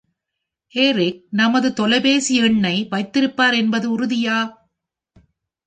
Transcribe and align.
Erik 0.73 1.17
நமது 1.31 1.73
தொலைபேசி 1.73 2.35
எண்ணை 2.41 2.87
வைத்திருப்பார் 2.91 3.53
என்பது 3.53 3.87
உறுதியா?. 3.97 4.39